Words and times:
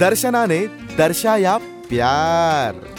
दर्शनाने 0.00 0.60
दर्शाया 0.98 1.56
प्यार। 1.88 2.97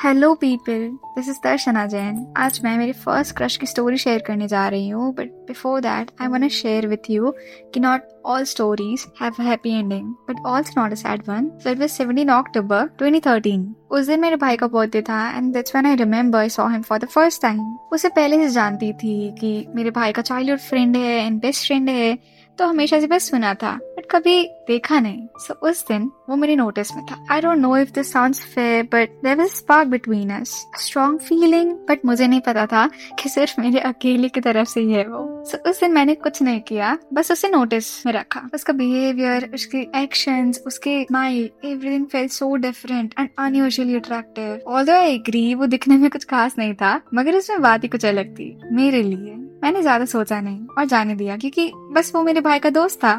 Hello 0.00 0.34
people 0.34 0.86
this 1.16 1.28
is 1.28 1.38
Darshana 1.44 1.84
Jain 1.86 2.32
आज 2.36 2.60
मैं 2.64 2.76
मेरी 2.78 2.92
फ़र्स्ट 2.92 3.36
क्रश 3.36 3.56
की 3.56 3.66
स्टोरी 3.66 3.96
शेयर 3.96 4.22
करने 4.26 4.48
जा 4.48 4.68
रही 4.68 4.88
हूँ 4.88 5.12
but 5.14 5.30
before 5.48 5.80
that 5.80 6.10
I 6.20 6.28
want 6.28 6.50
share 6.50 6.86
with 6.86 7.10
you 7.10 7.34
कि 7.74 7.80
not 7.80 8.08
stories 8.44 9.06
have 9.16 9.38
a 9.38 9.42
happy 9.42 9.74
ending, 9.74 10.14
but 10.26 10.36
also 10.44 10.72
not 10.76 10.92
a 10.92 10.96
sad 10.96 11.26
one. 11.26 11.50
So 11.58 11.70
it 11.70 11.78
was 11.78 11.92
17 11.92 12.30
October 12.30 12.80
2013. 12.98 13.62
उस 13.90 14.06
दिन 14.06 14.20
मेरे 14.20 14.36
भाई 14.36 14.56
का 14.56 14.66
बर्थडे 14.66 15.02
था 15.02 15.20
and 15.28 15.52
that's 15.52 15.74
when 15.74 15.86
I 15.86 15.94
remember 15.96 16.38
I 16.38 16.48
saw 16.48 16.66
him 16.68 16.82
for 16.82 16.98
the 16.98 17.04
first 17.04 17.42
time 17.42 17.60
उसे 17.92 18.08
पहले 18.08 18.36
से 18.36 18.48
जानती 18.48 18.92
थी 18.92 19.30
कि 19.40 19.66
मेरे 19.74 19.90
भाई 19.90 20.12
का 20.12 20.22
चाइल्डहुड 20.22 20.58
फ्रेंड 20.60 20.96
है 20.96 21.26
एंड 21.26 21.40
बेस्ट 21.40 21.66
फ्रेंड 21.66 21.88
है 21.88 22.18
तो 22.58 22.66
हमेशा 22.66 23.00
से 23.00 23.06
बस 23.06 23.30
सुना 23.30 23.54
था 23.54 23.72
बट 23.88 23.89
कभी 24.10 24.42
देखा 24.68 24.98
नहीं। 25.00 25.26
सो 25.38 25.52
so, 25.54 25.60
उस 25.60 25.86
दिन 25.88 26.10
वो 26.28 26.36
मेरे 26.36 26.54
नोटिस 26.56 26.92
में 26.96 27.04
था। 27.06 27.16
I 27.30 27.40
don't 27.40 27.58
know 27.58 27.76
if 27.76 27.90
this 27.92 28.12
sounds 28.12 28.40
fair 28.44 28.82
but 28.84 29.10
there 29.24 29.36
was 29.36 29.48
spark 29.50 29.88
between 29.88 30.30
us 30.30 30.54
strong 30.80 31.18
feeling 31.20 31.72
but 31.88 32.04
मुझे 32.06 32.26
नहीं 32.26 32.40
पता 32.40 32.66
था 32.66 32.86
कि 33.20 33.28
सिर्फ़ 33.28 33.60
मेरे 33.60 33.80
अकेले 33.80 34.28
की 34.28 34.40
तरफ़ 34.40 34.68
से 34.68 34.80
ही 34.80 34.92
है 34.92 35.06
वो। 35.08 35.44
सो 35.44 35.56
so, 35.56 35.64
उस 35.70 35.80
दिन 35.80 35.92
मैंने 35.92 36.14
कुछ 36.16 36.42
नहीं 36.42 36.60
किया 36.60 36.96
बस 37.12 37.32
उसे 37.32 37.48
नोटिस 37.48 38.06
में 38.06 38.12
रखा। 38.12 38.48
उसका 38.54 38.72
बिहेवियर 38.72 39.50
उसके 39.54 39.86
एक्शंस 40.02 40.62
उसके 40.66 41.02
smile 41.04 41.50
everything 41.64 42.06
felt 42.06 42.32
so 42.32 42.54
different 42.58 43.14
and 43.18 43.28
unusually 43.38 43.96
attractive 43.96 44.72
although 44.72 44.92
I 44.92 45.14
agree 45.14 45.54
वो 45.54 45.66
दिखने 45.68 45.96
में 45.96 46.10
कुछ 46.10 46.24
खास 46.24 46.58
नहीं 46.58 46.74
था 46.74 47.00
मगर 47.14 47.36
उसमें 47.36 47.62
बात 47.62 47.84
ही 47.84 47.88
कुछ 47.88 48.04
अलग 48.06 48.34
थी 48.34 48.56
मेरे 48.72 49.02
लिए। 49.02 49.36
मैंने 49.62 49.80
ज़्यादा 49.82 50.04
सोचा 50.04 50.40
नहीं 50.40 50.66
और 50.78 50.84
जाने 50.84 51.14
दिया 51.14 51.36
क्योंकि 51.36 51.70
बस 51.92 52.10
वो 52.14 52.22
मेरे 52.22 52.40
भाई 52.40 52.58
का 52.58 52.70
दोस्त 52.70 52.98
था। 52.98 53.12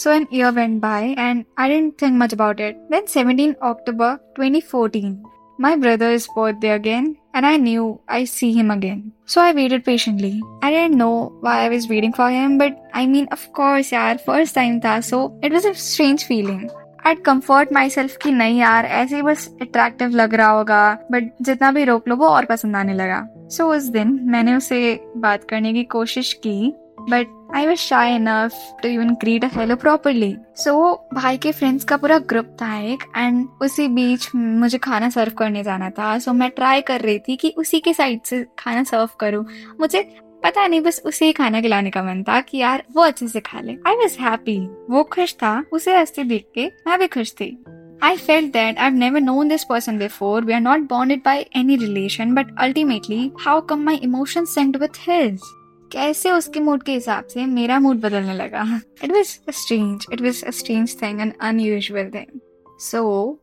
So 0.00 0.12
an 0.12 0.28
year 0.30 0.52
went 0.52 0.80
by 0.80 1.16
and 1.18 1.44
I 1.56 1.68
didn't 1.68 1.98
think 1.98 2.14
much 2.14 2.32
about 2.32 2.60
it. 2.60 2.76
Then 2.88 3.08
17 3.08 3.56
October 3.60 4.20
2014, 4.36 5.24
my 5.58 5.74
brother's 5.74 6.28
birthday 6.36 6.70
again 6.70 7.16
and 7.34 7.44
I 7.44 7.56
knew 7.56 8.00
I'd 8.06 8.28
see 8.28 8.52
him 8.52 8.70
again. 8.70 9.10
So 9.26 9.40
I 9.40 9.52
waited 9.52 9.84
patiently. 9.84 10.40
I 10.62 10.70
didn't 10.70 10.96
know 10.96 11.32
why 11.40 11.64
I 11.64 11.68
was 11.68 11.88
waiting 11.88 12.12
for 12.12 12.30
him, 12.30 12.58
but 12.58 12.78
I 12.94 13.06
mean, 13.06 13.26
of 13.32 13.52
course, 13.52 13.90
yaar, 13.90 14.20
first 14.20 14.54
time 14.54 14.78
tha, 14.78 15.02
so 15.02 15.36
it 15.42 15.52
was 15.52 15.64
a 15.64 15.74
strange 15.74 16.26
feeling. 16.26 16.70
I'd 17.04 17.24
comfort 17.24 17.72
myself 17.72 18.16
कि 18.22 18.30
नहीं 18.32 18.58
यार 18.58 18.86
ऐसे 19.00 19.16
ही 19.16 19.22
बस 19.22 19.48
attractive 19.62 20.08
लग 20.08 20.34
रहा 20.34 20.50
होगा 20.50 20.82
but 21.12 21.30
जितना 21.42 21.70
भी 21.72 21.84
रोक 21.84 22.08
लो 22.08 22.16
वो 22.16 22.26
और 22.26 22.44
पसंद 22.44 22.76
आने 22.76 22.94
लगा 22.94 23.20
so, 23.48 23.60
उस 23.76 23.82
दिन 23.82 24.18
मैंने 24.22 24.54
उसे 24.56 25.00
बात 25.16 25.44
करने 25.44 25.72
की 25.72 25.84
कोशिश 25.84 26.32
की 26.32 26.74
but 27.00 27.37
I 27.54 27.66
was 27.66 27.78
shy 27.78 28.14
enough 28.14 28.76
to 28.82 28.88
even 28.88 29.10
greet 29.10 29.44
a 29.44 29.48
hello 29.54 29.76
properly 29.76 30.36
so 30.56 30.72
भाई 31.14 31.36
के 31.38 31.52
फ्रेंड्स 31.52 31.84
का 31.84 31.96
पूरा 31.96 32.18
ग्रुप 32.18 32.46
था 32.62 32.80
एक 32.80 33.02
एंड 33.16 33.48
उसी 33.62 33.88
बीच 33.88 34.28
मुझे 34.34 34.78
खाना 34.78 35.10
सर्व 35.10 35.32
करने 35.32 35.62
जाना 35.62 35.90
था। 35.90 36.18
सो 36.18 36.30
so 36.30 36.36
मैं 36.36 36.50
ट्राई 36.50 36.80
कर 36.80 37.00
रही 37.00 37.18
थी 37.18 37.36
कि 37.36 37.54
उसी 37.58 37.80
के 37.80 37.94
साइड 37.94 38.20
से 38.22 38.46
खाना 38.58 38.82
सर्व 38.84 39.08
करूँ। 39.20 39.46
मुझे 39.80 40.02
पता 40.44 40.66
नहीं 40.66 40.80
बस 40.80 41.02
उसे 41.04 41.26
ही 41.26 41.32
खाना 41.32 41.60
खिलाने 41.60 41.90
का 41.90 42.02
मन 42.02 42.22
था 42.22 42.40
कि 42.40 42.58
यार 42.58 42.84
वो 42.96 43.02
अच्छे 43.02 43.28
से 43.28 43.40
खा 43.40 43.60
ले। 43.60 43.76
आई 43.86 43.94
वॉज़ 43.94 44.18
हैप्पी 44.20 44.58
वो 44.90 45.02
खुश 45.02 45.34
था। 45.34 45.64
उसे 45.72 45.96
हँसते 45.96 46.24
देख 46.24 46.46
के 46.54 46.66
मैं 46.66 46.98
भी 46.98 47.06
खुश 47.06 47.32
थी। 47.32 47.64
I 48.02 48.16
felt 48.16 48.52
that 48.52 48.76
I've 48.78 48.98
never 48.98 49.20
known 49.26 49.48
this 49.52 49.64
person 49.70 49.96
before. 50.02 50.40
We 50.42 50.52
are 50.56 50.64
not 50.66 50.82
bonded 50.90 51.22
by 51.22 51.38
any 51.60 51.78
relation, 51.78 52.34
but 52.36 52.52
ultimately, 52.66 53.22
how 53.46 53.56
come 53.70 53.80
my 53.88 53.96
emotions 54.08 54.52
synced 54.58 54.78
with 54.82 55.00
his? 55.08 55.48
कैसे 55.92 56.30
उसके 56.30 56.60
मूड 56.60 56.82
के 56.82 56.92
हिसाब 56.92 57.24
से 57.24 57.44
मेरा 57.46 57.78
मूड 57.80 58.00
बदलने 58.00 58.34
लगा? 58.34 58.80
It 59.04 59.12
was 59.12 59.28
strange 59.52 60.06
it 60.12 60.20
was 60.22 60.44
a 60.44 60.50
strange 60.50 61.00
thing 61.02 61.20
and 61.20 61.32
unusual 61.40 62.10
thing 62.14 62.40
so 62.80 63.00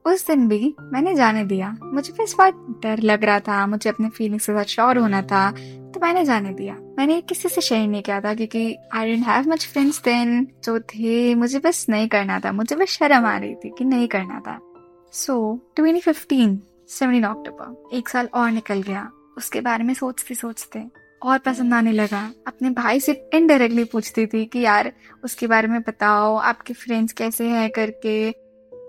उस 0.08 0.26
दिन 0.28 0.48
भी 0.48 0.76
मैंने 0.82 1.14
जाने 1.16 1.44
दिया। 1.46 1.76
मुझे 1.84 2.24
इस 2.24 2.36
बार 2.38 2.52
डर 2.84 3.02
लग 3.02 3.24
रहा 3.24 3.40
था, 3.40 3.66
मुझे 3.68 3.90
अपने 3.90 4.10
फीलिंग्स 4.10 4.46
के 4.46 4.54
साथ 4.54 4.74
श्योर 4.74 4.98
होना 4.98 5.22
था 5.22 5.50
तो 5.52 6.00
मैंने 6.02 6.24
जाने 6.26 6.54
दिया। 6.54 6.76
मैंने 6.98 7.20
किसी 7.22 7.50
से 7.50 7.62
शेयर 7.62 7.88
नहीं 7.88 8.02
किया 8.02 8.20
था, 8.22 8.34
क्योंकि 8.36 8.76
I 8.94 9.12
didn't 9.12 9.26
have 9.28 9.50
much 9.50 9.66
friends 9.68 10.02
then 10.04 10.48
जो 10.64 10.80
थे, 10.80 11.36
मुझे 11.36 11.60
बस 11.60 11.86
नहीं 11.90 12.08
करना 12.08 12.40
था। 12.40 12.52
मुझे 12.52 12.76
बस 12.76 12.90
शर्म 12.90 13.26
आ 13.26 13.38
रही 13.38 13.56
थी 13.56 13.74
कि 13.78 13.86
नहीं 13.86 14.08
करना 14.08 14.40
था। 14.48 14.60
So 15.14 15.36
twenty 15.76 16.02
fifteen 16.02 16.60
seventeen 16.90 17.24
October 17.24 17.98
एक 17.98 18.10
साल 18.10 18.30
और 18.34 18.52
निकल 18.52 18.82
गया। 18.82 19.10
उसके 19.38 19.62
बारे 19.62 19.84
में 19.84 19.94
सोचते 19.94 20.36
सोचते 20.36 20.80
और 21.24 21.38
पसंद 21.38 21.74
आने 21.74 21.92
लगा। 21.92 22.32
अपने 22.48 22.70
भाई 22.70 23.00
से 23.00 23.30
इनडायरेक्टली 23.34 23.84
पूछती 23.84 24.26
थी 24.26 24.46
कि, 24.46 24.60
यार, 24.60 24.92
उसके 25.24 25.48
बारे 25.48 25.68
में 25.68 25.82
बताओ, 25.82 26.36
आपके 26.36 26.74
फ्रेंड्स 26.74 27.14
कैसे 27.14 27.48
हैं 27.48 27.70
करके? 27.70 28.46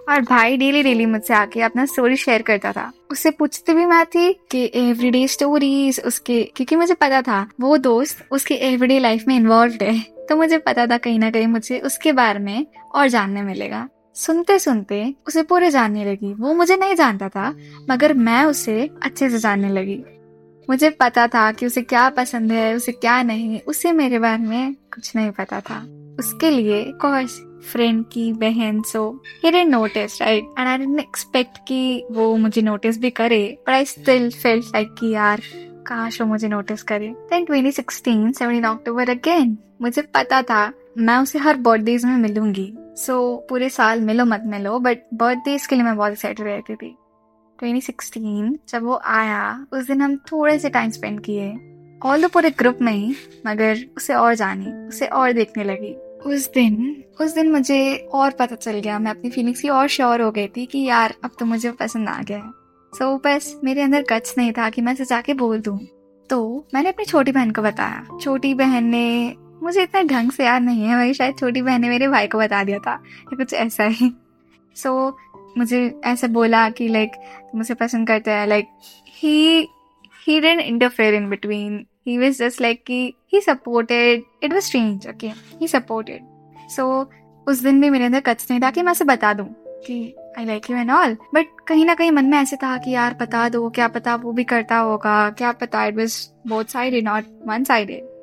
और 0.09 0.21
भाई 0.21 0.57
डेली 0.57 0.83
डेली 0.83 1.07
मुझसे 1.07 1.35
आके 1.35 1.61
अपना 1.61 1.85
स्टोरी 1.85 2.17
शेयर 2.17 2.43
करता 2.43 2.73
था। 2.73 2.93
उससे 3.11 3.31
पूछती 3.31 3.75
भी 3.75 3.87
मैं 3.87 4.07
थी 4.07 4.33
कि 4.33 4.71
एवरीडे 4.75 5.29
स्टोरीज 5.29 6.01
उसके, 6.07 6.53
क्योंकि 6.57 6.77
मुझे 6.77 6.95
पता 6.95 7.23
था, 7.23 7.49
वो 7.61 7.77
दोस्त 7.77 8.27
उसके 8.31 8.55
एवरीडे 8.55 8.99
लाइफ 8.99 9.25
में 9.29 9.37
इन्वॉल्व 9.37 9.73
है। 9.83 10.01
तो 10.01 10.37
मुझे 10.37 10.59
पता 10.59 10.87
था 10.87 10.99
कहीं 10.99 11.19
ना 11.19 11.31
कहीं 11.31 11.47
मुझे 11.47 11.79
उसके 11.79 12.13
बारे 12.13 12.39
में 12.39 12.67
और 12.95 13.09
जानने 13.09 13.43
मिलेगा। 13.43 13.89
सुनते 14.15 14.59
सुनते 14.59 15.15
उसे 15.29 15.43
पूरे 15.43 15.71
जानने 15.71 16.05
लगी। 16.05 16.35
वो 16.35 16.55
मुझे 16.55 16.77
नहीं 16.77 16.95
जानता 16.95 17.29
था, 17.29 17.57
मगर 17.91 18.15
मैं 18.15 18.45
उसे 18.45 18.91
अच्छे 19.03 19.31
से 19.31 19.39
जानने 19.39 19.69
लगी। 19.69 20.05
मुझे 20.71 20.91
पता 20.91 21.27
था 21.27 21.53
कि 21.53 21.67
उसे 21.67 21.83
क्या 21.83 22.09
पसंद 22.11 22.53
है 22.53 22.75
उसे 22.75 22.93
क्या 22.93 23.23
नहीं 23.23 23.61
उसे 23.61 23.93
मेरे 23.93 24.19
बारे 24.19 24.43
में 24.43 24.75
कुछ 24.75 25.17
नहीं 25.17 25.31
पता 25.31 25.61
था। 25.61 25.87
उसके 26.19 26.51
लिए 26.51 26.85
कोर्स 26.85 27.41
फ्रेंड 27.73 28.05
की 28.13 28.33
बहन 28.33 28.83
so 28.83 29.23
he 29.45 29.65
notice 29.65 30.23
right 30.23 30.45
and 30.59 30.69
I 30.69 30.79
didn't 30.79 31.01
expect 31.01 31.59
कि 31.69 32.05
वो 32.11 32.37
मुझे 32.37 32.63
नोटिस 32.63 32.99
भी 32.99 33.11
करे 33.11 33.59
but 33.61 33.71
I 33.71 33.85
still 33.85 34.31
felt 34.31 34.65
like 34.65 34.95
कि 34.99 35.15
यार 35.15 35.41
काश 35.87 36.21
वो 36.21 36.27
मुझे 36.27 36.49
नोटिस 36.49 36.83
करे। 36.83 37.09
देन 37.09 37.45
2016 37.45 38.33
17 38.33 38.65
अक्टूबर 38.65 39.11
अगेन 39.11 39.59
मुझे 39.83 40.03
पता 40.03 40.43
था 40.43 40.73
मैं 40.99 41.19
उसे 41.19 41.39
हर 41.39 41.57
बर्थडेज 41.57 42.05
में 42.05 42.17
मिलूँगी। 42.17 42.75
सो 42.97 43.43
so, 43.43 43.49
पूरे 43.49 43.69
साल 43.69 44.01
मिलो 44.01 44.25
मत 44.25 44.43
मिलो 44.47 44.79
बट 44.79 44.99
बर्थडेज 45.15 45.67
के 45.67 45.75
लिए 45.75 45.85
मैं 45.85 45.97
बहुत 45.97 46.13
एक्साइटेड 46.13 46.47
रहती 46.47 46.75
थी। 46.75 46.97
2016 47.63 48.59
जब 48.69 48.83
वो 48.83 49.01
आया 49.05 49.67
उस 49.73 49.87
दिन 49.87 50.03
हम 50.03 50.17
थोड़े 50.17 50.59
से 50.59 50.71
टाइम 50.71 50.91
स्पेंड 50.91 51.21
किए। 51.21 51.55
ऑल 52.05 52.27
द 52.27 52.31
पूरे 52.31 52.51
ग्रुप 52.51 52.79
में 52.83 52.93
ही 52.93 53.15
मगर 53.47 53.79
उसे 53.97 54.15
और 54.15 54.35
जानी 54.35 54.89
उसे 54.89 55.07
और 55.07 55.33
देखने 55.33 55.65
लगी। 55.65 55.95
उस 56.17 56.53
दिन 56.53 57.05
उस 57.21 57.35
दिन 57.35 57.53
मुझे 57.53 57.97
और 57.97 58.31
पता 58.31 58.57
चल 58.57 58.73
गया। 58.73 58.99
मैं 58.99 59.11
अपनी 59.11 59.31
फीलिंग्स 59.31 59.61
की 59.61 59.69
और 59.69 59.89
श्योर 59.89 60.21
हो 60.21 60.31
गई 60.31 60.47
थी 60.47 60.67
कि 60.67 60.79
यार 60.79 61.15
अब 61.25 61.31
तो 61.39 61.47
मुझे 61.47 61.71
पसंद 61.71 62.09
आ 62.09 62.23
गया 62.23 62.39
है। 62.39 62.51
सो 62.95 63.17
so, 63.17 63.25
बस 63.25 63.61
मेरे 63.65 63.83
अंदर 63.83 64.05
गच 64.11 64.35
नहीं 64.39 64.53
था 64.53 64.71
कि 64.71 64.83
मैं 64.83 64.93
उसे 64.93 65.05
जाके 65.05 65.35
बोल 65.35 65.61
दूँ। 65.61 65.79
तो 66.31 66.69
मैंने 66.75 66.89
अपनी 66.89 67.05
छोटी 67.05 67.33
बहन 67.33 67.51
को 67.51 67.63
बताया। 67.63 68.07
छोटी 68.21 68.55
बहन 68.55 68.85
ने 68.85 69.35
मुझे 69.63 69.83
इतना 69.83 70.03
ढंग 70.03 70.31
से 70.31 70.45
याद 70.45 70.63
नहीं 70.63 70.85
है 70.85 70.97
वही 70.97 71.15
शायद 71.15 71.35
छोटी 71.39 71.63
बहन 71.63 71.81
ने 71.81 71.89
मेरे 71.89 72.09
भाई 72.09 72.27
को 72.27 72.39
बता 72.39 72.65
दिया 72.65 72.79
था 72.79 73.03
कुछ 73.35 73.53
ऐसा 73.53 73.85
ही। 73.85 74.13
सो 74.77 75.11
so, 75.11 75.26
मुझे 75.59 76.01
ऐसे 76.05 76.29
बोला 76.29 76.71
कि 76.71 76.89
लाइक 76.89 77.11
मुझे 77.55 77.75
पसंद 77.75 78.09
करते 78.09 78.31
हैं 78.31 78.47
like 78.47 78.69
he 79.09 79.69
he 80.27 80.41
didn't 80.41 80.61
interfere 80.61 81.15
in 81.15 81.31
between 81.31 81.87
he 82.07 82.19
was 82.19 82.39
just 82.39 82.61
like 82.61 82.85
कि 82.87 83.15
he 83.33 83.41
supported 83.41 84.23
it 84.43 84.53
was 84.53 84.63
strange 84.63 85.09
okay 85.09 85.27
he 85.29 85.69
supported 85.69 86.21
so 86.69 87.11
उस 87.49 87.63
दिन 87.63 87.81
भी 87.81 87.91
मेरे 87.91 88.05
अंदर 88.05 88.21
कच 88.21 88.47
नहीं 88.51 88.61
था 88.61 88.71
कि 88.71 88.83
मैं 88.83 88.93
उसे 88.93 89.05
बता 89.05 89.33
दूँ 89.33 89.47
कि 89.59 90.15
I 90.39 90.45
like 90.45 90.71
you 90.71 90.77
and 90.77 90.91
all 90.91 91.17
but 91.35 91.47
कहीं 91.69 91.85
ना 91.85 91.95
कहीं 91.95 92.11
मन 92.11 92.25
में 92.25 92.39
ऐसे 92.39 92.57
था 92.57 92.77
कि, 92.77 92.91
यार, 92.91 93.15
बता 93.15 93.49
दो, 93.49 93.71
क्या 93.71 93.89
पता 93.89 94.15
वो 94.15 94.33
भी 94.33 94.45
करता 94.45 94.77
होगा? 94.77 95.31
क्या 95.31 95.53
पता 95.53 95.87
it 95.87 95.97
was 95.97 96.29
both 96.49 96.65
side 96.65 97.05
not 97.05 97.25
one 97.47 97.65
sided 97.65 98.16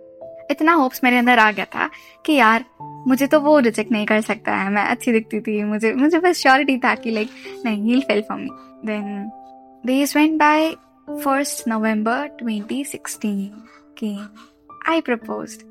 इतना 0.51 0.74
होप्स 0.74 1.01
मेरे 1.04 1.18
अंदर 1.18 1.40
आ 1.40 1.51
गया 1.51 1.66
था 1.66 1.90
कि 2.25 2.34
यार, 2.34 2.66
मुझे 2.81 3.28
तो 3.28 3.40
वो 3.40 3.60
रिजेक्ट 3.60 3.92
नहीं 3.92 4.06
कर 4.06 4.22
सकता 4.22 4.56
है। 4.56 4.69
मैं 4.69 4.84
अच्छी 4.84 5.12
दिखती 5.12 5.40
थी। 5.40 5.63
मुझे 5.63 5.94
मुझे 5.94 6.19
बस 6.19 6.38
श्योरिटी 6.38 6.78
था 6.78 6.95
कि 6.95 7.12
लाइक 7.12 7.30
नहीं 7.66 7.94
he 7.94 8.01
fell 8.01 8.22
for 8.22 8.38
me 8.38 8.50
then 8.86 9.31
days 9.86 10.18
went 10.18 10.40
by 10.40 10.72
first 11.24 11.68
November 11.68 12.30
2016 12.44 13.48
कि 13.98 14.28
I 14.90 15.01
proposed 15.01 15.62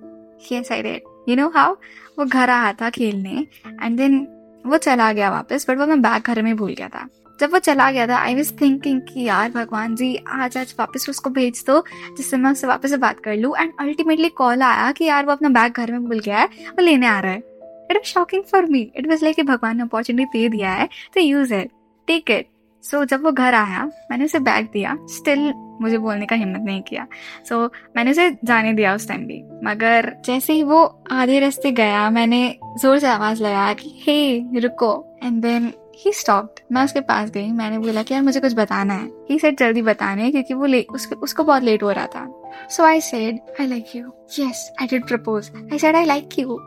yes 0.53 0.73
I 0.73 0.83
did 0.83 1.01
you 1.29 1.37
know 1.37 1.49
how 1.49 1.75
वो 2.19 2.25
घर 2.25 2.51
आया 2.51 2.73
था 2.73 2.91
खेलने 2.91 3.47
एंड 3.83 3.97
देन 3.97 4.29
वो 4.67 4.77
चला 4.77 5.13
गया 5.13 5.31
वापस 5.31 5.67
बट 5.71 5.79
वो 5.79 5.87
मैं 5.87 6.03
बैग 6.03 6.23
घर 6.23 6.43
में 6.43 6.57
भूल 6.57 6.75
गया 6.75 6.89
था। 6.89 7.09
जब 7.41 7.53
वो 7.53 7.59
चला 7.59 7.91
गया 7.91 8.07
था 8.07 8.17
आई 8.17 8.35
वॉज़ 8.35 8.53
थिंकिंग 8.61 9.01
कि 9.03 9.23
यार 9.23 9.51
भगवान 9.51 9.95
जी 9.97 10.15
आज 10.31 10.57
आज 10.59 10.75
वापस 10.79 11.07
उसको 11.11 11.31
भेज 11.31 11.63
दो 11.67 11.83
जिससे 12.17 12.37
मैं 12.37 12.51
उससे 12.51 12.67
वापस 12.67 12.91
से 12.91 12.97
बात 12.97 13.21
कर 13.21 13.37
लूँ। 13.37 13.55
एंड 13.59 13.73
अल्टीमेटली 13.81 14.29
कॉल 14.39 14.63
आया 14.63 14.91
कि 14.93 15.05
यार 15.05 15.27
वो 15.27 15.33
अपना 15.33 15.49
बैग 15.51 15.73
घर 15.73 15.93
में 15.93 16.05
भूल 16.05 16.19
गया 16.19 16.39
है 16.39 16.47
वो 16.47 16.83
लेने 16.83 17.07
आ 17.07 17.19
रहा 17.21 17.33
है। 17.33 17.39
It 17.39 17.97
was 17.97 18.07
shocking 18.07 18.43
for 18.53 18.67
me 18.67 18.81
it 18.97 19.09
was 19.09 19.25
like 19.25 19.45
भगवान 19.47 19.77
ने 19.77 19.83
अपॉर्चुनिटी 19.83 20.39
दे 20.39 20.49
दिया 20.49 20.73
है 20.73 20.89
तो 21.15 21.21
यूज़ 21.21 21.55
है 21.55 21.65
टेक 22.09 22.31
इट 22.31 22.47
सो 22.85 23.05
जब 23.05 23.23
वो 23.25 23.33
घर 23.33 23.55
आया 23.55 23.85
मैंने 24.11 24.25
उसे 24.25 24.39
बैग 24.41 24.69
दिया। 24.73 24.97
स्टिल 25.11 25.53
मुझे 25.81 25.99
बोलने 25.99 26.27
का 26.27 26.37
हिम्मत 26.37 26.61
नहीं 26.61 26.81
किया। 26.83 27.07
सो 27.49 27.67
so, 27.67 27.73
मैंने 27.97 28.11
उसे 28.11 28.29
जाने 28.45 28.73
दिया 28.73 28.95
उस 28.95 29.07
टाइम 29.09 29.25
भी। 29.27 29.43
मगर 29.65 30.13
जैसे 30.27 30.53
ही 30.53 30.63
वो 30.63 30.83
आधे 31.13 31.39
रास्ते 31.41 31.71
गया 31.73 32.09
मैंने 32.11 32.59
ज़ोर 32.81 32.99
से 32.99 33.07
आवाज़ 33.07 33.43
लगाया 33.43 33.73
कि 33.75 33.93
हे 34.03 34.61
रुको. 34.61 35.19
एंड 35.25 35.43
देन 35.43 35.73
ही 35.97 36.13
स्टॉप्ड 36.13 36.61
मैं 36.73 36.85
उसके 36.85 37.01
पास 37.01 37.31
गई, 37.31 37.51
मैंने 37.53 37.79
बोला 37.79 38.03
कि 38.03 38.15
यार 38.15 38.23
मुझे 38.23 38.41
कुछ 38.41 38.55
बताना 38.55 38.95
है। 38.95 39.11
ही 39.31 39.39
सेड 39.39 39.59
जल्दी 39.59 39.83
बताने, 39.83 40.31
क्योंकि 40.31 40.55
वो 40.55 40.67
उसको 40.95 41.17
उसको 41.17 41.45
बहुत 41.45 41.63
लेट 41.63 41.83
हो 41.83 41.91
रहा 41.91 42.07
था. 42.07 42.29
So 42.71 42.85
I 42.85 43.01
said 43.01 43.39
I 43.61 43.67
like 43.67 43.95
you 43.97 44.13
yes 44.39 44.71
I 44.81 44.87
did 44.87 45.07
propose 45.09 45.51
I 45.73 45.79
said 45.79 45.97
I 45.97 46.05
like 46.05 46.39
you 46.39 46.59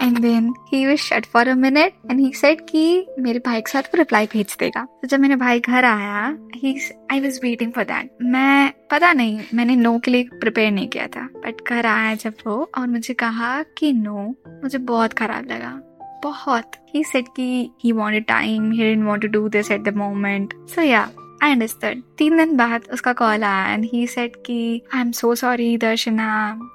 and 0.00 0.18
then 0.18 0.52
he 0.72 0.84
was 0.86 0.96
shut 0.98 1.26
for 1.26 1.48
a 1.48 1.54
minute 1.54 1.92
and 2.10 2.20
he 2.20 2.32
said 2.34 2.60
कि 2.68 3.06
मेरे 3.18 3.38
भाई 3.38 3.60
के 3.60 3.70
साथ 3.70 3.82
वो 3.82 3.98
रिप्लाई 3.98 4.26
भेज 4.26 4.56
देगा। 4.60 4.84
तो 5.02 5.08
जब 5.08 5.20
मेरे 5.20 5.36
भाई 5.36 5.60
घर 5.60 5.84
आया 5.84 6.36
ही 6.56 6.74
I 7.12 7.20
was 7.20 7.40
waiting 7.42 7.72
for 7.72 7.84
that 7.84 8.10
मैं, 8.22 8.72
पता 8.90 9.12
नहीं, 9.12 9.40
मैंने 9.54 9.76
नो 9.76 9.98
के 9.98 10.10
लिए 10.10 10.28
प्रिपेयर 10.32 10.70
नहीं 10.72 10.88
किया 10.88 11.06
था 11.06 11.28
बट 11.36 11.68
घर 11.68 11.86
आया 11.86 12.14
जब 12.14 12.34
वो, 12.46 12.70
और 12.78 12.86
मुझे 12.86 13.14
कहा 13.14 13.62
कि 13.78 13.92
नो 13.92 14.34
मुझे 14.62 14.78
बहुत 14.78 15.12
खराब 15.12 15.46
लगा। 15.50 15.80
बहुत। 16.22 16.72
ही 16.94 17.02
सेड 17.04 17.24
कि 17.36 17.70
he 17.84 17.92
wanted 17.92 18.24
time 18.26 18.70
he 18.72 18.78
didn't 18.78 19.06
want 19.06 19.22
to 19.22 19.28
do 19.28 19.48
this 19.48 19.70
at 19.70 19.80
the 19.80 19.94
moment 19.96 20.54
so 20.68 20.82
yeah 20.82 21.10
I 21.42 21.52
understand 21.52 22.02
तीन 22.18 22.36
दिन 22.36 22.56
बाद 22.56 22.82
उसका 22.92 23.12
कॉल 23.12 23.44
आया 23.44 23.72
एंड 23.74 23.84
ही 23.92 24.06
सेड 24.06 24.36
कि 24.36 24.82
I 24.94 25.00
am 25.00 25.10
so 25.12 25.34
sorry 25.34 25.76
Darshana. 25.78 26.28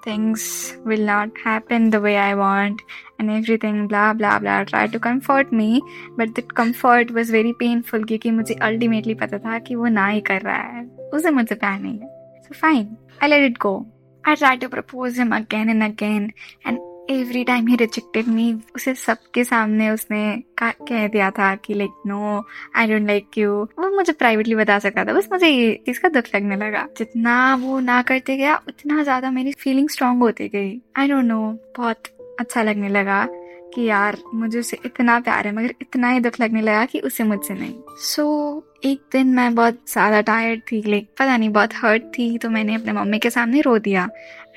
Things 0.07 0.77
will 0.87 1.05
not 1.05 1.39
happen 1.47 1.89
the 1.89 1.95
way 1.95 2.15
I 2.15 2.33
want 2.33 2.81
and 3.21 3.31
everything 3.31 3.87
blah 3.87 4.13
blah 4.13 4.37
blah 4.39 4.61
try 4.63 4.87
to 4.87 4.99
comfort 4.99 5.53
me 5.53 5.81
but 6.19 6.29
that 6.29 6.51
comfort 6.51 7.11
was 7.11 7.31
very 7.31 7.53
painful 7.53 8.03
क्योंकि 8.03 8.31
मुझे 8.31 8.53
ultimately 8.53 9.13
पता 9.13 9.37
था 9.37 9.59
कि 9.59 9.75
वो 9.75 9.87
ना 9.87 10.07
ही 10.07 10.21
कर 10.21 10.41
रहा 10.41 10.61
है। 10.61 10.85
उसे 11.13 11.31
मुझसे 11.31 11.55
प्यार 11.55 11.79
नहीं 11.79 11.99
है। 11.99 12.41
So 12.41 12.53
fine 12.53 12.95
I 13.23 13.29
let 13.29 13.51
it 13.51 13.57
go 13.57 13.85
I 14.23 14.33
tried 14.37 14.61
to 14.61 14.67
propose 14.69 15.17
him 15.21 15.33
again 15.35 15.71
and 15.71 15.83
again, 15.85 16.23
and 16.67 16.77
every 17.09 17.43
time 17.43 17.67
he 17.67 17.75
rejected 17.75 18.27
me 18.27 18.53
उसे 18.75 18.93
सबके 18.95 19.43
सामने 19.43 19.89
उसने 19.89 20.43
कह 20.63 21.07
दिया 21.07 21.29
था 21.31 21.53
कि 21.55 21.73
like 21.73 22.01
no 22.07 22.43
I 22.75 22.87
don't 22.87 23.07
like 23.07 23.37
you 23.37 23.51
वो 23.79 23.89
मुझे 23.95 24.13
प्राइवेटली 24.13 24.55
बता 24.55 24.79
सकता 24.79 25.05
था। 25.05 25.13
बस 25.13 25.29
मुझे 25.31 25.47
ये 25.47 25.73
चीज़ 25.85 25.99
का 25.99 26.09
दुख 26.09 26.35
लगने 26.35 26.55
लगा। 26.55 26.87
जितना 26.97 27.55
वो 27.55 27.79
ना 27.79 28.01
करते 28.01 28.37
गया 28.37 28.55
उतना 28.67 29.03
ज़्यादा 29.03 29.31
मेरी 29.31 29.51
फीलिंग 29.53 29.89
स्ट्रांग 29.89 30.21
होती 30.21 30.47
गई। 30.47 30.79
आई 30.97 31.07
डोंट 31.07 31.25
नो 31.25 31.41
बहुत 31.77 32.07
अच्छा 32.39 32.63
लगने 32.63 32.89
लगा 32.89 33.25
कि 33.73 33.81
यार 33.81 34.17
मुझे 34.33 34.59
उसे 34.59 34.77
इतना 34.85 35.19
प्यार 35.19 35.47
है 35.47 35.55
मगर 35.55 35.73
इतना 35.81 36.09
ही 36.09 36.19
दुख 36.19 36.39
लगने 36.41 36.61
लगा 36.61 36.85
कि 36.85 36.99
उसे 36.99 37.23
मुझसे 37.23 37.53
नहीं। 37.53 37.73
सो 37.97 38.23
so, 38.23 38.74
एक 38.83 39.01
दिन 39.11 39.27
मैं 39.27 39.53
बहुत 39.55 39.77
ज़्यादा 39.87 40.19
टायर्ड 40.21 40.61
थी 40.71 40.81
लाइक 40.81 41.07
पता 41.19 41.37
नहीं, 41.37 41.49
बहुत 41.49 41.73
हर्ट 41.75 42.03
थी 42.17 42.37
तो 42.37 42.49
मैंने 42.49 42.75
अपने 42.75 42.93
मम्मी 42.93 43.19
के 43.19 43.29
सामने 43.29 43.61
रो 43.61 43.77
दिया। 43.79 44.07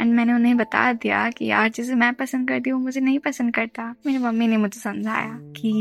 एंड 0.01 0.13
मैंने 0.15 0.33
उन्हें 0.33 0.57
बता 0.57 0.93
दिया 0.93 1.29
कि 1.31 1.45
यार, 1.45 1.69
जिसे 1.69 1.95
मैं 1.95 2.13
पसंद 2.15 2.49
करती 2.49 2.71
हूँ 2.71 2.83
मुझे 2.83 3.01
नहीं 3.01 3.19
पसंद 3.19 3.55
करता। 3.55 3.95
मेरी 4.07 4.19
मम्मी 4.19 4.47
ने 4.47 4.57
मुझे 4.57 4.81
समझाया 4.81 5.39
कि 5.57 5.73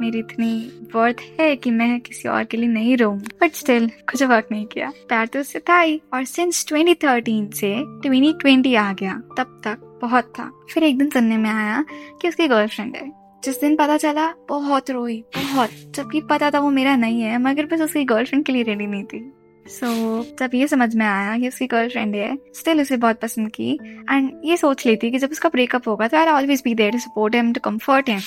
मेरी 0.00 0.18
इतनी 0.18 0.52
वर्थ 0.94 1.22
है 1.40 1.54
कि 1.56 1.70
मैं 1.70 2.00
किसी 2.00 2.28
और 2.28 2.44
के 2.44 2.56
लिए 2.56 2.68
नहीं 2.68 2.96
रहूँ 2.96 3.18
बट 3.42 3.54
स्टिल 3.54 3.88
कुछ 4.10 4.22
वर्क 4.22 4.48
नहीं 4.52 4.66
किया। 4.66 4.92
प्यार 5.08 5.26
तो 5.26 5.40
उससे 5.40 5.58
था 5.58 5.78
ही। 5.78 6.00
और 6.14 6.24
सिंस 6.24 6.66
2013 6.72 7.50
से 7.54 7.74
2020 8.02 8.76
आ 8.76 8.92
गया। 8.92 9.20
तब 9.38 9.60
तक 9.64 9.98
बहुत 10.02 10.32
था। 10.38 10.50
फिर 10.74 10.82
एक 10.82 10.98
दिन 10.98 11.10
सुनने 11.10 11.36
में 11.36 11.50
आया 11.50 11.84
कि 12.22 12.28
उसकी 12.28 12.48
गर्लफ्रेंड 12.48 12.96
है। 12.96 13.23
जिस 13.44 13.60
दिन 13.60 13.76
पता 13.76 13.96
चला 13.96 14.34
बहुत 14.48 14.90
रोई। 14.90 15.24
बहुत 15.36 15.70
जबकि 15.94 16.20
पता 16.20 16.50
था 16.50 16.58
वो 16.58 16.70
मेरा 16.70 16.96
नहीं 16.96 17.20
है 17.22 17.38
मगर 17.38 17.66
बस 17.66 17.80
उसकी 17.80 18.04
गर्लफ्रेंड 18.04 18.44
के 18.44 18.52
लिए 18.52 18.62
रेडी 18.62 18.86
नहीं 18.86 19.04
थी। 19.04 19.32
सो 19.66 19.86
so, 19.86 20.38
जब 20.40 20.50
ये 20.54 20.68
समझ 20.68 20.94
में 20.94 21.06
आया 21.06 21.38
कि 21.38 21.48
उसकी 21.48 21.66
गर्लफ्रेंड 21.66 22.14
है 22.14 22.38
स्टिल 22.54 22.80
उसे 22.80 22.96
बहुत 22.96 23.20
पसंद 23.20 23.48
की। 23.48 23.78
एंड 24.10 24.40
ये 24.44 24.56
सोच 24.56 24.86
लेती 24.86 25.10
कि 25.10 25.18
जब 25.18 25.30
उसका 25.30 25.48
ब्रेकअप 25.48 25.88
होगा 25.88 26.08
तो 26.08 26.16
I 26.16 26.26
always 26.26 26.62
be 26.64 26.74
there 26.74 26.92
to 26.92 26.98
support 26.98 27.34
him 27.34 27.52
to 27.52 27.60
comfort 27.60 28.08
him 28.08 28.20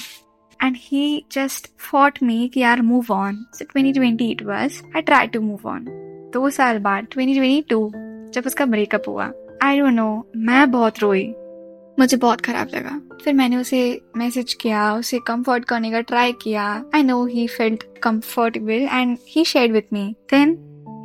and 0.63 0.75
he 0.79 1.25
just 1.31 1.71
fought 1.79 2.19
me 2.23 2.47
कि 2.53 2.59
यार 2.59 2.81
move 2.81 3.05
on 3.11 3.45
so 3.53 3.79
2020 3.79 4.21
it 4.21 4.43
was 4.43 4.81
I 4.95 5.01
try 5.01 5.27
to 5.27 5.41
move 5.41 5.67
on 5.69 5.85
दो 6.33 6.49
साल 6.49 6.79
बाद 6.79 7.07
2022 7.17 7.89
जब 8.33 8.43
उसका 8.45 8.65
ब्रेकअप 8.65 9.03
हुआ। 9.07 9.31
आई 9.63 9.79
डोंट 9.79 9.93
नो 9.93 10.27
मैं 10.37 10.71
बहुत 10.71 10.99
रोई। 10.99 11.33
मुझे 11.99 12.17
बहुत 12.17 12.41
खराब 12.41 12.67
लगा। 12.75 13.01
फिर 13.23 13.33
मैंने 13.33 13.57
उसे 13.57 13.79
मैसेज 14.17 14.53
किया, 14.53 14.93
उसे 14.93 15.19
कंफर्ट 15.19 15.65
करने 15.65 15.91
का 15.91 16.01
ट्राई 16.01 16.31
किया। 16.31 16.65
I 16.95 17.03
know 17.03 17.25
he 17.25 17.47
felt 17.47 17.83
comfortable 18.03 18.87
and 18.93 19.17
he 19.27 19.45
share 19.45 19.71
with 19.71 19.93
me 19.93 20.15
then 20.33 20.57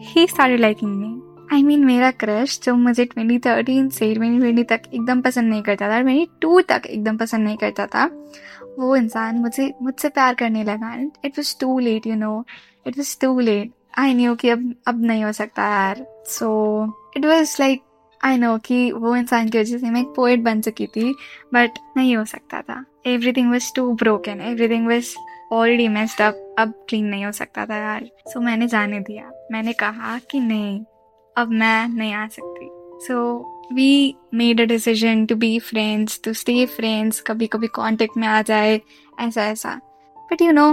he 0.05 0.27
started 0.27 0.61
liking 0.61 0.97
me 0.97 1.21
I 1.53 1.63
mean 1.63 1.85
मेरा 1.85 2.11
क्रश 2.11 2.61
जो 2.63 2.75
मुझे 2.75 3.05
2013 3.07 3.89
से 3.91 4.15
2020 4.15 4.65
तक 4.69 4.83
एकदम 4.95 5.21
पसंद 5.21 5.51
नहीं 5.51 5.63
करता 5.63 5.89
था 5.91 6.01
ट्वेंटी 6.01 6.27
टू 6.41 6.61
तक 6.61 6.83
एकदम 6.87 7.17
पसंद 7.17 7.45
नहीं 7.45 7.57
करता 7.57 7.87
था, 7.87 8.05
वो 8.79 8.97
इंसान 8.97 9.39
मुझे, 9.39 9.73
मुझसे 9.83 10.09
प्यार 10.09 10.35
करने 10.35 10.65
लगा। 10.65 10.93
And 10.95 11.11
it 11.25 11.39
was 11.39 11.55
too 11.61 11.79
late 11.79 12.07
you 12.07 12.15
know 12.15 12.45
it 12.87 12.99
was 12.99 13.17
too 13.21 13.39
late 13.41 13.73
I 13.99 14.15
knew 14.15 14.35
कि 14.35 14.49
अब 14.49 14.75
अब 14.87 15.03
नहीं 15.05 15.25
हो 15.25 15.33
सकता 15.33 15.69
यार। 15.69 16.07
So 16.27 16.51
it 17.17 17.27
was 17.27 17.57
like 17.61 17.83
I 18.25 18.39
know 18.39 18.59
कि 18.59 18.93
वो 18.93 19.17
इंसान 19.17 19.49
की 19.49 19.59
वजह 19.59 19.79
से 19.79 19.91
मैं 19.91 20.01
एक 20.01 20.07
पोइट 20.07 20.41
बन 20.41 20.61
चुकी 20.61 20.87
थी 20.87 21.15
बट 21.55 21.71
नहीं 21.97 22.17
हो 22.17 22.25
सकता 22.25 22.63
था। 22.63 22.85
Everything 23.07 23.53
was 23.53 23.75
too 23.77 23.93
broken 23.95 24.41
everything 24.41 24.89
was 24.89 25.15
already 25.53 25.89
messed 25.89 26.23
up 26.23 26.55
अब 26.59 26.87
क्लीन 26.89 27.05
नहीं 27.05 27.25
हो 27.25 27.33
सकता 27.33 27.67
था 27.67 27.77
यार। 27.77 28.11
सो 28.29 28.41
so, 28.41 28.47
मैंने 28.47 28.67
जाने 28.67 29.01
दिया। 29.01 29.31
मैंने 29.53 29.73
कहा 29.73 30.19
कि 30.19 30.41
नहीं 30.41 30.85
अब 31.37 31.49
मैं 31.49 31.89
नहीं 31.89 32.13
आ 32.13 32.27
सकती। 32.27 32.69
So 33.07 33.49
we 33.73 34.15
made 34.35 34.61
a 34.61 34.65
decision 34.65 35.27
to 35.27 35.37
be 35.37 35.59
friends 35.59 36.21
to 36.25 36.33
stay 36.33 36.67
friends 36.67 37.21
कभी 37.21 37.47
कभी 37.47 37.67
कॉन्टेक्ट 37.67 38.17
में 38.17 38.29
आ 38.29 38.43
जाए 38.43 38.81
ऐसा 39.21 39.45
ऐसा 39.45 39.81
बट 40.17 40.43
यू 40.43 40.53
नो 40.53 40.69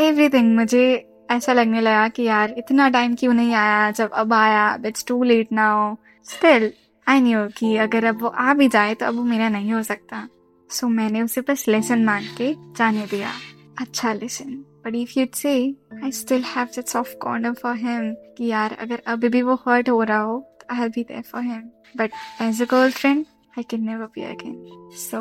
एवरीथिंग 0.00 0.56
मुझे 0.56 1.09
ऐसा 1.30 1.52
लगने 1.52 1.80
लगा 1.80 2.08
कि 2.08 2.22
यार 2.22 2.54
इतना 2.58 2.88
टाइम 2.88 3.14
क्यों 3.14 3.32
नहीं 3.34 3.54
आया? 3.54 3.90
जब 3.90 4.10
अब 4.10 4.32
आया 4.32 4.78
it's 4.86 5.04
too 5.06 5.22
late 5.22 5.52
now 5.52 5.94
still 6.24 6.72
I 7.08 7.20
knew 7.20 7.46
कि 7.48 7.76
अगर 7.76 8.04
अब 8.04 8.22
वो 8.22 8.28
आ 8.28 8.54
भी 8.54 8.68
जाए 8.68 8.94
तो 8.94 9.06
अब 9.06 9.14
वो 9.14 9.22
मेरा 9.22 9.48
नहीं 9.48 9.72
हो 9.72 9.82
सकता। 9.82 10.28
सो 10.70 10.86
so, 10.86 10.92
मैंने 10.92 11.22
उसे 11.22 11.40
बस 11.40 11.68
लेसन 11.68 12.04
मान 12.04 12.24
के 12.38 12.54
जाने 12.76 13.06
दिया। 13.06 13.32
अच्छा 13.80 14.12
lesson 14.12 14.52
but 14.84 14.94
if 14.94 15.18
you'd 15.18 15.28
say 15.28 15.76
I 16.04 16.12
still 16.12 16.42
have 16.42 16.66
that 16.66 16.86
soft 16.86 17.18
corner 17.22 17.52
for 17.52 17.76
him 17.76 18.14
कि 18.38 18.46
यार 18.46 18.76
अगर 18.80 19.02
अभी 19.06 19.28
भी 19.28 19.42
वो 19.42 19.54
हर्ट 19.54 19.90
हो 19.90 20.02
रहा 20.02 20.18
हो 20.18 20.38
तो 20.60 20.74
I 20.74 20.88
be 20.88 21.02
there 21.02 21.22
for 21.22 21.42
him 21.42 21.62
but 21.96 22.10
as 22.42 22.62
a 22.62 22.64
girlfriend 22.64 23.24
I 23.58 23.62
can 23.62 23.86
never 23.86 24.04
be 24.04 24.22
again 24.22 24.64
so 24.92 25.20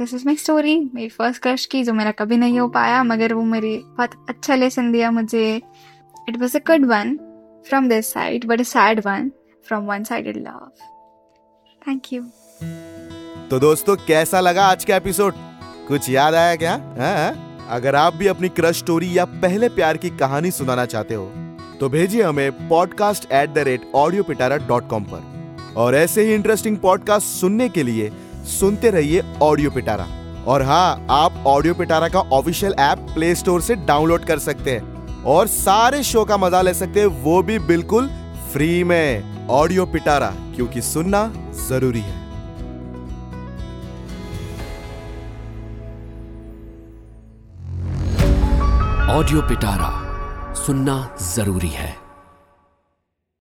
this 0.00 0.14
is 0.14 0.26
my 0.26 0.36
story 0.36 0.78
मेरी 0.94 1.08
फ़र्स्ट 1.08 1.42
क्रश 1.42 1.66
की 1.66 1.82
जो 1.84 1.92
मेरा 1.94 2.10
कभी 2.18 2.36
नहीं 2.36 2.60
हो 2.60 2.68
पाया 2.68 3.02
मगर 3.04 3.34
वो 3.34 3.42
मेरी 3.46 3.76
बहुत 3.96 4.26
अच्छा 4.28 4.54
लेसन 4.54 4.92
दिया 4.92 5.10
मुझे 5.10 5.44
it 6.28 6.36
was 6.36 6.56
a 6.56 6.60
good 6.66 6.86
one 6.86 7.16
from 7.68 7.88
this 7.88 8.12
side 8.12 8.46
but 8.46 8.60
a 8.60 8.64
sad 8.64 9.00
one 9.06 9.30
from 9.66 9.86
one-sided 9.86 10.36
love. 10.36 10.72
Thank 11.82 12.12
you. 12.12 12.22
तो 13.50 13.58
दोस्तों 13.58 13.96
कैसा 13.96 14.40
लगा 14.40 14.64
आज 14.66 14.84
का 14.84 14.96
एपिसोड 14.96 15.34
कुछ 15.88 16.08
याद 16.10 16.34
आया 16.34 16.56
क्या 16.56 16.72
है? 16.72 17.14
हाँ? 17.16 17.66
अगर 17.70 17.94
आप 17.94 18.14
भी 18.14 18.26
अपनी 18.26 18.48
क्रश 18.48 18.78
स्टोरी 18.78 19.18
या 19.18 19.24
पहले 19.44 19.68
प्यार 19.68 19.96
की 19.96 20.10
कहानी 20.10 20.50
सुनाना 20.50 20.84
चाहते 20.86 21.14
हो 21.14 21.26
तो 21.80 21.88
भेजिए 21.88 22.22
हमें 22.22 22.68
podcast 22.68 23.30
at 23.32 23.50
the 23.50 23.58
rate 23.58 23.90
audio 23.94 24.22
Pitara 24.22 24.56
dot 24.68 24.88
com 24.88 25.04
पर 25.04 25.74
और 25.76 25.94
ऐसे 25.94 26.22
ही 26.22 26.34
इंटरेस्टिंग 26.34 26.76
पॉडकास्ट 26.76 27.26
सुनने 27.40 27.68
के 27.68 27.82
लिए 27.82 28.10
सुनते 28.44 28.90
रहिए 28.90 29.22
ऑडियो 29.42 29.70
पिटारा 29.70 30.06
और 30.46 30.62
हाँ 30.62 31.06
आप 31.10 31.44
ऑडियो 31.46 31.74
पिटारा 31.74 32.08
का 32.08 32.20
ऑफिशियल 32.32 32.74
ऐप 32.78 32.98
प्ले 33.14 33.34
स्टोर 33.34 33.60
से 33.60 33.74
डाउनलोड 33.76 34.24
कर 34.24 34.38
सकते 34.38 34.70
हैं। 34.70 35.24
और 35.24 35.46
सारे 35.46 36.02
शो 36.02 36.24
का 36.24 36.36
मज़ा 36.36 36.62
ले 36.62 36.74
सकते 36.74 37.00
हैं, 37.00 37.06
वो 37.06 37.42
भी 37.42 37.58
बिल्कुल 37.58 38.08
फ्री 38.52 38.82
में। 38.84 39.48
ऑडियो 39.48 39.86
पिटारा 39.86 40.32
क्योंकि 40.56 40.80
सुनना 40.82 41.26
ज़रूरी 41.68 42.00
है। 42.00 42.18
ऑडियो 49.10 49.40
पिटारा 49.42 49.90
सुनना 50.56 50.96
ज़रूरी 51.34 51.68
है। 51.68 51.94